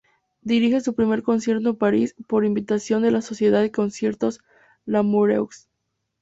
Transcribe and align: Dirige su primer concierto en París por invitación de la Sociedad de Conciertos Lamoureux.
Dirige 0.41 0.81
su 0.81 0.95
primer 0.95 1.21
concierto 1.21 1.69
en 1.69 1.75
París 1.75 2.15
por 2.25 2.43
invitación 2.43 3.03
de 3.03 3.11
la 3.11 3.21
Sociedad 3.21 3.61
de 3.61 3.69
Conciertos 3.69 4.39
Lamoureux. 4.83 5.67